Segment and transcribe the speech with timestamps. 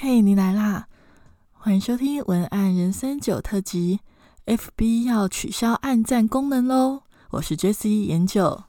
[0.00, 0.86] 嘿，你来啦！
[1.50, 3.98] 欢迎收听文案人生九特辑。
[4.46, 7.02] FB 要取消暗赞功能喽！
[7.30, 8.62] 我是 Jessie 研究。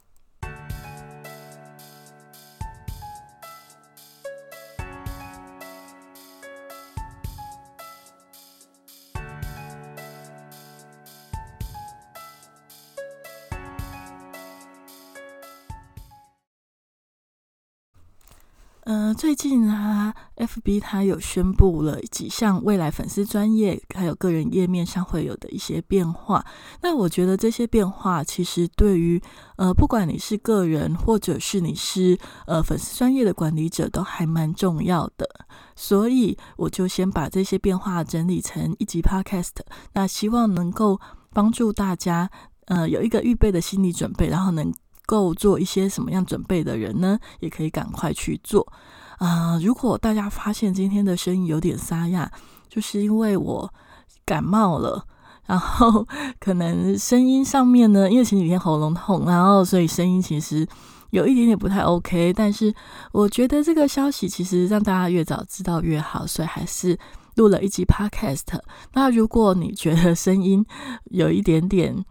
[18.90, 26.44] 呃，最近啊，FB 它有宣布了几项未来粉丝专业还有个人页面上会有的一些变化。
[26.82, 29.22] 那我觉得这些变化其实对于
[29.54, 35.24] 呃，不管你是个人或者是你是呃粉丝专业的管理者，都还蛮重要的。
[35.76, 39.52] 所以我就先把这些变化整理成一集 Podcast，
[39.92, 41.00] 那希望能够
[41.32, 42.28] 帮助大家
[42.64, 44.74] 呃有一个预备的心理准备，然后能。
[45.10, 47.18] 够做一些什么样准备的人呢？
[47.40, 48.64] 也可以赶快去做
[49.18, 49.58] 啊！
[49.60, 52.30] 如果大家发现今天的声音有点沙哑，
[52.68, 53.74] 就是因为我
[54.24, 55.04] 感冒了，
[55.46, 56.06] 然后
[56.38, 60.64] 可能声音上面呢，因为前几天喉咙痛，然后所以声音其实
[61.10, 62.32] 有一点点不太 OK。
[62.32, 62.72] 但是
[63.10, 66.96] 我觉得这个消息其实让大家越早知道越好，所以还是
[67.34, 68.60] 录了一集 Podcast。
[68.92, 70.64] 那如果你觉得声音
[71.06, 72.04] 有一点点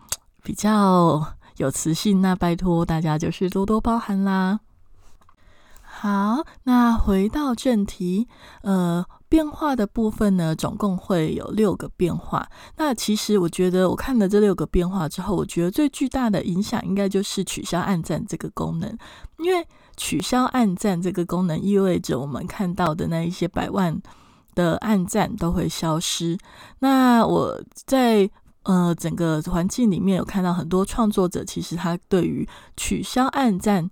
[0.43, 1.25] 比较，
[1.59, 4.61] 有磁性，那拜托大家就是多多包涵啦。
[5.81, 8.29] 好，那回到正题，
[8.61, 12.49] 呃，变化的部分呢，总共会有六个变化。
[12.77, 18.97] 那其实我觉得，我看了这六个变化之后，我觉得最巨大的影响应该就是取消暗赞这个功能，
[19.39, 24.01] 因为取消暗赞这个功能意味着我们看到的那一些百万
[24.55, 26.37] 的暗赞都会消失。
[26.79, 28.31] 那我在。
[28.63, 33.89] 呃，整个环境里面有看到很多创作者，其实他对于取消暗赞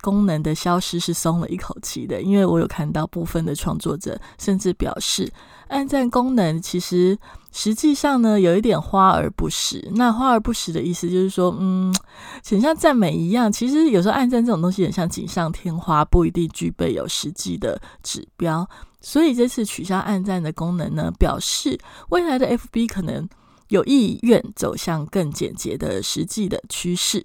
[0.00, 5.30] 功能的消失是松了一口气的，因为我有看到部分的创作者甚至表示，
[5.68, 7.16] 暗赞功能其实
[7.52, 9.86] 实际上呢有一点花而不实。
[9.94, 11.94] 那花而不实的意思就是说，嗯，
[12.48, 18.68] 很像赞美一样，其实有时候暗赞这种东西很像锦上添花，不一定具备有实际的指标。
[19.00, 21.78] 所以这次取消暗赞的功能呢，表示
[22.08, 23.28] 未来的 FB 可能。
[23.68, 27.24] 有意愿走向更简洁的实际的趋势。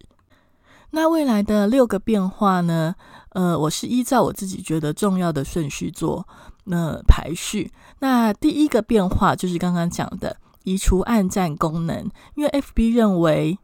[0.92, 2.96] 那未来的六个变化呢？
[3.30, 6.28] 呃，我是依照我自己觉得重要的顺序做
[6.66, 7.72] 那排序。
[8.00, 10.36] 那第一个变化就是刚刚讲的
[10.66, 13.58] 移除暗赞功能，因为 FB 认为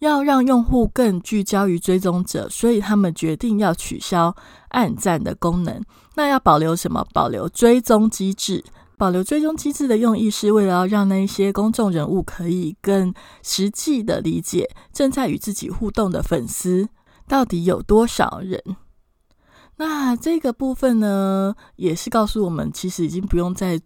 [0.00, 4.34] 要让用户更聚焦于追踪者，所以他们决定要取消
[4.70, 5.80] 暗赞的功能。
[6.16, 7.06] 那要保留什么？
[7.12, 8.64] 保留追踪机制。
[9.04, 16.88] 保留追踪机制的用意是为了要让那些公众人物可以更实际的理解正在与自己互动的粉丝
[17.28, 18.62] 到底有多少人。
[19.76, 23.78] 那这个部分呢，也是告诉我们，其实已经不用再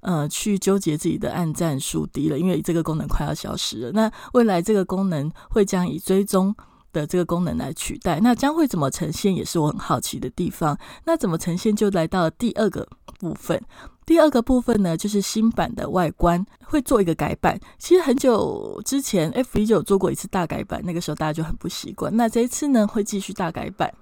[0.00, 3.92] 呃去纠结自己的暗赞数低了，因为这个功能快要消失了。
[3.92, 6.56] 那未来这个功能会将以追踪
[6.92, 10.78] 的这个功能来取代，那将会怎么呈现，也是我很好奇的地方。
[11.04, 12.86] 那怎么呈现，就来到了第二个
[13.18, 13.60] 部分。
[14.04, 17.58] 第二个部分呢，就是新版的外观会做一个改版。
[17.78, 22.14] 其实很久之前，F 一就有做过一次大改版，那个时候大家就很不习惯。
[22.16, 23.94] 那这一次呢，会继续大改版。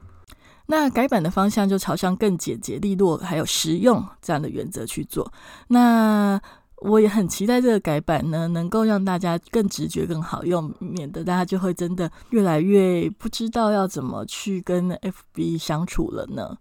[0.67, 5.33] 那改版的方向就朝向更简洁利落，还有实用这样的原则去做。
[5.69, 6.41] 那
[6.81, 16.57] 我也很期待这个改版呢，能够让大家更直觉、更好用，免得大家就会真的越来越不知道要怎么去跟 FB 相处了呢。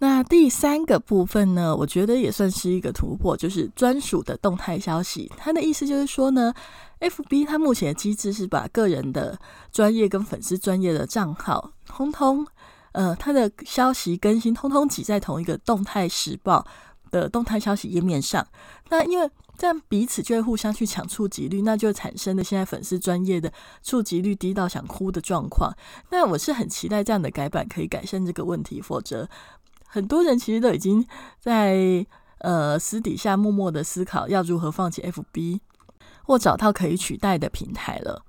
[0.00, 5.30] 那第三个部分呢，我觉得也算是一个突破，就是专属的动态消息。
[5.36, 6.54] 它的意思就是说呢
[7.00, 9.36] ，FB 它目前的机制是把个人的
[9.72, 12.46] 专业跟粉丝专业的账号，通通
[12.92, 16.64] 呃，它的消息更新通通挤在同一个动态时报
[17.10, 18.46] 的动态消息页面上。
[18.90, 23.52] 那因为这样彼此就会互相去抢触及率，那就产生了现在粉丝专业的
[23.82, 25.72] 触及率低到想哭的状况。
[26.10, 29.28] 那我是很期待这样的改版可以改善这个问题，否则。
[29.90, 31.06] 很多人其实都已经
[31.40, 32.06] 在
[32.40, 35.60] 呃私底下默默的思考要如何放弃 FB
[36.24, 38.22] 或找到可以取代的平台了。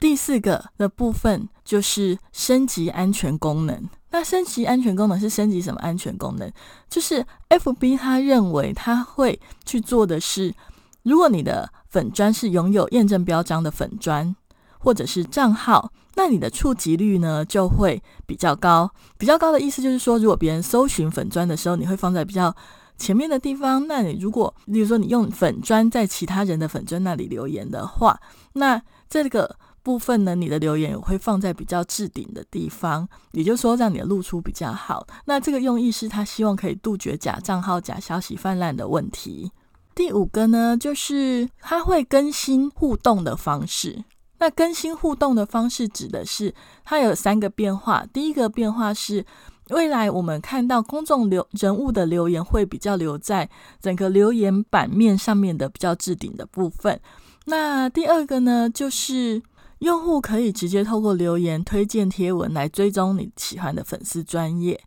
[0.00, 3.88] 第四个的部分就是升级安全功能。
[4.10, 6.50] 那升级安全功能是升级什么安全功能？
[6.88, 10.54] 就是 FB 他认为他会去做的是，
[11.02, 14.34] 如果你的粉砖是拥有验证标章的粉砖。
[14.78, 18.88] 或者是账号，那你的触及率呢就会比较高。
[19.18, 22.54] 比较高的意思就是说，如果别人搜寻粉砖的时候，你会放在比较
[22.96, 23.88] 前面的地方。
[23.88, 28.20] 那你如果，例如说你用粉砖在其他人的粉砖那里留言的话，
[28.52, 35.06] 那这个部分呢，你的留言也会放在比较置顶的地方，也就是说让你的露出比较好。
[35.26, 39.52] 那这个用意是他希望可以杜绝假账号、假消息泛滥的问题。
[39.94, 44.02] 第五个呢，就是他会更新互动的方式。
[44.38, 46.52] 那更新互动的方式指的是
[46.84, 48.04] 它有三个变化。
[48.12, 49.24] 第一个变化是，
[49.68, 53.48] 未来我们看到公众留人物的留言会比较留在
[53.80, 57.00] 整个留言版面上面的比较置顶的部分。
[57.46, 59.40] 那第二个呢，就是
[59.86, 64.80] 用户可以直接透过留言推荐贴文来追踪你喜欢的粉丝专业。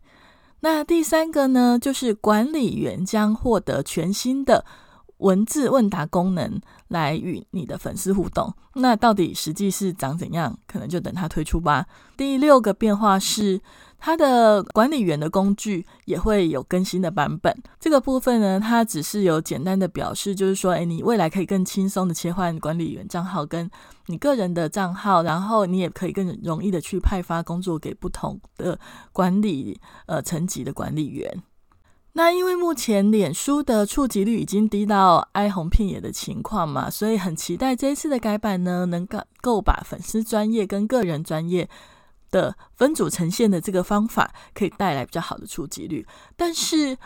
[0.60, 4.66] 那第三个呢，就是管理员将获得全新的。
[5.20, 6.58] 文字问答功能
[6.88, 10.58] 来与你的粉丝互动，那到底实际是长怎样？
[10.66, 11.84] 可能就等它推出吧。
[12.16, 13.60] 第六个变化是，
[13.98, 17.54] 它的管理员的工具也会有更新的版本。
[17.78, 23.70] 这个部分呢，它只是有简单的表示，就是说，诶，你未来可以更轻松的切换管理员账号跟
[24.10, 28.78] 你个人的账号，然后你也可以更容易的去派发工作给不同的
[29.12, 31.42] 管理呃层级的管理员。
[32.14, 41.70] 那因为目前脸书的触及率已经低到哀鸿遍野的情况嘛，所以很期待这一次的改版呢，能够够把粉丝专业跟个人专业
[42.32, 46.04] 的分组呈现的这个方法，可以带来比较好的触及率。
[46.36, 46.98] 但是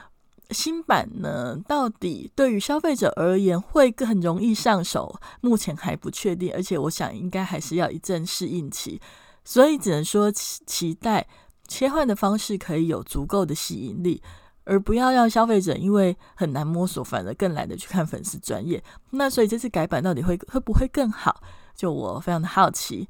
[0.50, 9.00] 新版呢，到底对于消费者而言会更容易上手，目前还不确定，而且我想应该还是要一阵适应期，
[9.44, 11.26] 所以只能说期期待
[11.66, 14.22] 切换的方式可以有足够的吸引力。
[14.66, 18.82] 而不要让消费者因为很难摸索，反而更懒得去看粉丝专业。
[19.10, 21.42] 那所以这次改版到底会会不会更好？
[21.74, 23.06] 就我非常的好奇。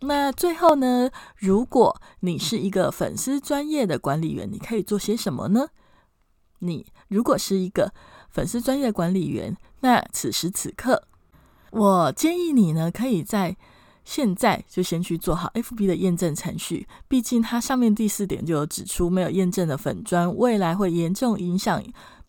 [0.00, 1.08] 那最后呢，
[1.38, 5.68] 如果你是一个粉丝专业的管理员，你可以做些什么呢？
[6.62, 7.92] 你如果是一个
[8.30, 11.02] 粉丝专业管理员，那此时此刻，
[11.70, 13.56] 我建议你呢，可以在。
[14.04, 21.80] 现在就先去做好 FB 的验证程序，毕竟它上面第四点就有指出，没有验证的粉砖未来会严重影响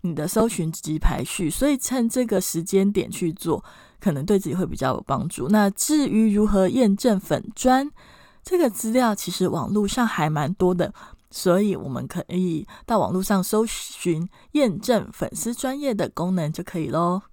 [0.01, 3.63] 你的搜寻及排序，所以趁这个时间点去做，
[3.99, 5.47] 可能对自己会比较有帮助。
[5.49, 7.89] 那至于如何验证粉砖，
[8.43, 10.93] 这个资料其实网络上还蛮多的，
[11.33, 17.23] 所以我们可以到网络上搜寻验证粉丝专业的功能就可以喽。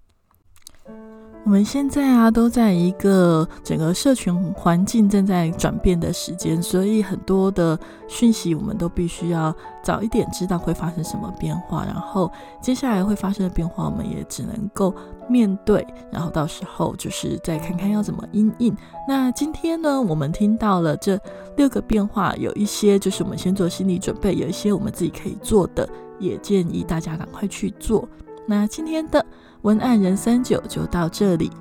[1.43, 9.53] 我们现在啊，都在一个整个社群环境正在转变的时间，所以很多的讯息我们都必须要
[9.83, 14.95] 早一点知道会发生什么变化，然后接下来会发生的变化，我们也只能够
[15.29, 18.77] 面对，然后到时候就是再看看要怎么应应。
[19.09, 21.19] 那今天呢，我们听到了这
[21.57, 25.89] 六个变化，有一些就是我们先做心理准备，有一些我们自己可以做的，
[26.19, 28.07] 也建议大家赶快去做。
[28.51, 29.25] 那今天的。
[29.63, 31.53] 文案人三九就到这里。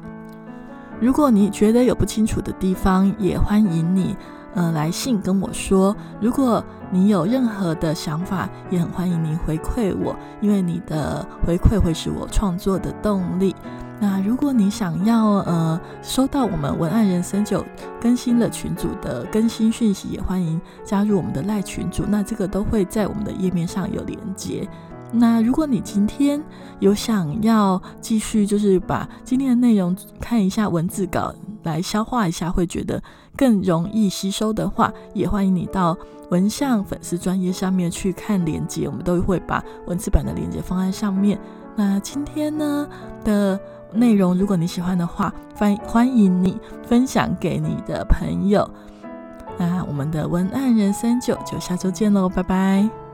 [1.00, 4.16] 如果你觉得有不清楚的地方，也欢迎你
[4.56, 5.96] 呃来信跟我说。
[6.20, 13.56] 如果你有任何的想法，也很欢迎您回馈我，因为你的回馈会是我创作的动力。
[14.00, 17.64] 那如果你想要呃收到我们文案人三九
[18.02, 22.06] 更新了群组的更新讯息，也欢迎加入我们的赖群组。
[22.08, 24.68] 那这个都会在我们的页面上有连接。
[25.12, 26.42] 那如果你今天
[26.80, 31.34] 有想要继续，就是把今天的内容看一下文字稿
[31.64, 33.02] 来消化一下，会觉得
[33.36, 35.98] 更容易吸收的话，也欢迎你到
[36.30, 41.40] 文相粉丝专业上面去看连接，我们都会把文字版的连接放在上面。
[41.76, 42.88] 那今天呢
[43.24, 43.60] 的
[43.92, 48.70] 内容，如果你喜欢的话，欢欢迎你分享给你的朋友。
[49.58, 53.09] 那我们的文案人三九就下周见喽，拜拜。